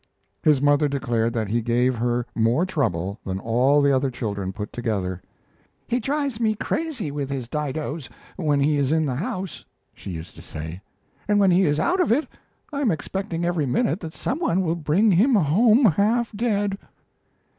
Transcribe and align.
His 0.41 0.63
mother 0.63 0.87
declared 0.87 1.31
that 1.33 1.49
he 1.49 1.61
gave 1.61 1.93
her 1.93 2.25
more 2.35 2.65
trouble 2.65 3.19
than 3.23 3.39
all 3.39 3.83
the 3.83 3.95
other 3.95 4.09
children 4.09 4.51
put 4.51 4.73
together. 4.73 5.21
"He 5.87 5.99
drives 5.99 6.39
me 6.39 6.55
crazy 6.55 7.11
with 7.11 7.29
his 7.29 7.47
didoes, 7.47 8.09
when 8.35 8.59
he 8.61 8.77
is 8.77 8.91
in 8.91 9.05
the 9.05 9.13
house," 9.17 9.63
she 9.93 10.09
used 10.09 10.33
to 10.37 10.41
say; 10.41 10.81
"and 11.27 11.39
when 11.39 11.51
he 11.51 11.65
is 11.65 11.79
out 11.79 11.99
of 11.99 12.11
it 12.11 12.27
I 12.73 12.81
am 12.81 12.89
expecting 12.89 13.45
every 13.45 13.67
minute 13.67 13.99
that 13.99 14.13
some 14.15 14.39
one 14.39 14.61
will 14.63 14.73
bring 14.73 15.11
him 15.11 15.35
home 15.35 15.85
half 15.85 16.31
dead." 16.35 16.79